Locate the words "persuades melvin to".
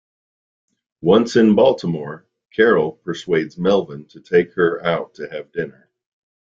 2.93-4.19